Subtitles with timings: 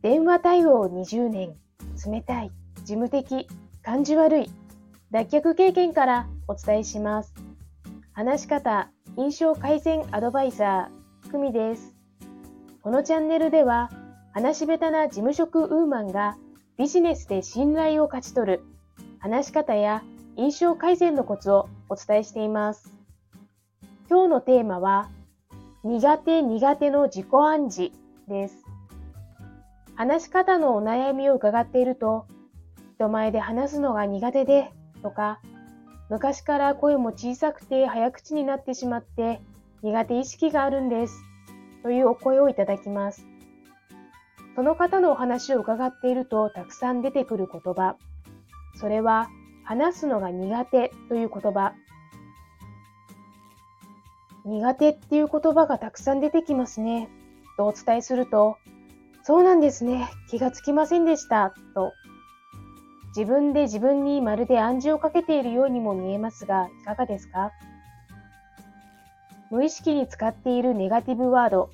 [0.00, 1.56] 電話対応20年、
[2.06, 3.48] 冷たい、事務的、
[3.82, 4.50] 感じ悪い、
[5.10, 7.34] 脱却経験からお伝えします。
[8.12, 11.96] 話し方、印象改善アドバイザー、久美です。
[12.80, 13.90] このチャンネルでは、
[14.32, 16.36] 話し下手な事務職ウーマンが
[16.76, 18.62] ビジネスで信頼を勝ち取る
[19.18, 20.04] 話し方や
[20.36, 22.92] 印象改善のコツをお伝えしています。
[24.08, 25.08] 今日のテーマは、
[25.82, 27.92] 苦手苦手の自己暗示
[28.28, 28.67] です。
[29.98, 32.28] 話し方のお悩みを伺っていると、
[32.94, 34.70] 人前で話すのが苦手で
[35.02, 35.40] とか、
[36.08, 39.40] 昔から声も小さくて早口になってしまって
[39.82, 41.24] 苦手意識があるんです
[41.82, 43.26] というお声をいただきます。
[44.54, 47.96] その方のお話を伺っているとたくさん出てくる言葉、
[48.76, 49.28] それは
[49.64, 51.72] 話すのが苦手という言葉。
[54.44, 57.08] 苦手っていう言葉がたくさん出てきますね。
[57.56, 58.58] とお伝えすると、
[59.28, 60.08] そうなんですね。
[60.30, 61.52] 気がつきませんでした。
[61.74, 61.92] と。
[63.14, 67.50] 自分で自分にまるで暗示をかけているようにも見えますが、いかがですか？
[69.50, 71.68] 無意識に使っているネガティブワード。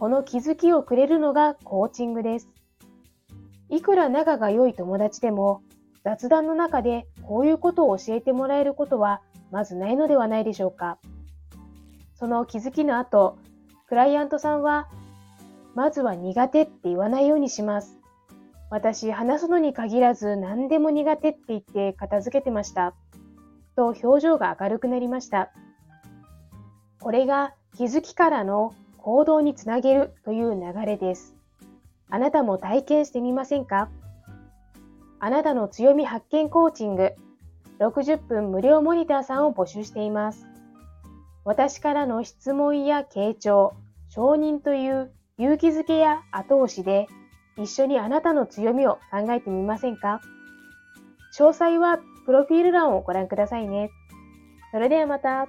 [0.00, 2.48] この気づきをくれるのがコーチングです。
[3.68, 5.62] いくら仲が良い友達でも、
[6.02, 9.22] 雑談の中でこういうことを教えてもらえることは
[9.52, 10.98] まずないのではないでしょうか。
[12.16, 13.38] その気づきの後、
[13.86, 14.88] クライアントさんは、
[15.74, 17.98] まずは苦手って言わないようにします。
[18.70, 22.94] 私、話すのに限らず何でも苦手って言って片付けてました。
[23.76, 25.50] と表情が明るくなりました。
[27.00, 31.34] これが気づきからの行動につなげるという流れです。
[32.08, 33.90] あなたも体験してみませんか？
[35.18, 37.12] あなたの強み発見コーチング
[37.80, 40.46] 60分無料モニターさんを募集しています。
[41.44, 43.74] 私からの質問や傾聴、
[44.08, 47.08] 承認という勇気づけや後押しで
[47.56, 50.20] 一緒にあなたの強みを考えてみませんか？
[51.36, 53.90] 詳細はプロフィール欄をご覧くださいね。
[54.70, 55.48] それではまた。